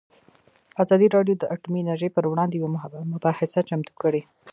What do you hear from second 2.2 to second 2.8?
وړاندې یوه